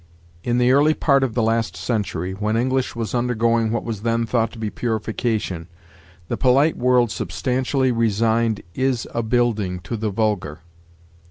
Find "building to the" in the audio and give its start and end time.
9.21-10.09